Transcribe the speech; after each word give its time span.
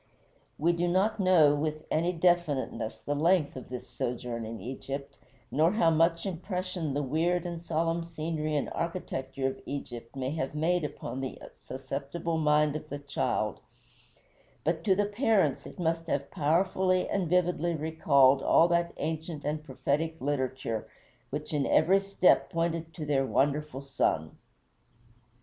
We 0.57 0.73
do 0.73 0.87
not 0.87 1.19
know 1.19 1.53
with 1.53 1.85
any 1.91 2.11
definiteness 2.11 2.97
the 2.97 3.13
length 3.13 3.55
of 3.55 3.69
this 3.69 3.87
sojourn 3.87 4.47
in 4.47 4.59
Egypt, 4.59 5.15
nor 5.51 5.73
how 5.73 5.91
much 5.91 6.25
impression 6.25 6.95
the 6.95 7.03
weird 7.03 7.45
and 7.45 7.63
solemn 7.63 8.03
scenery 8.03 8.55
and 8.55 8.67
architecture 8.73 9.45
of 9.45 9.61
Egypt 9.67 10.15
may 10.15 10.31
have 10.31 10.55
made 10.55 10.83
upon 10.83 11.21
the 11.21 11.39
susceptible 11.59 12.39
mind 12.39 12.75
of 12.75 12.89
the 12.89 12.97
child; 12.97 13.59
but 14.63 14.83
to 14.85 14.95
the 14.95 15.05
parents 15.05 15.67
it 15.67 15.77
must 15.77 16.07
have 16.07 16.31
powerfully 16.31 17.07
and 17.07 17.29
vividly 17.29 17.75
recalled 17.75 18.41
all 18.41 18.67
that 18.69 18.95
ancient 18.97 19.45
and 19.45 19.63
prophetic 19.63 20.19
literature 20.19 20.89
which 21.29 21.53
in 21.53 21.67
every 21.67 21.99
step 21.99 22.49
pointed 22.49 22.91
to 22.95 23.05
their 23.05 23.23
wonderful 23.27 23.83
son. 23.83 24.35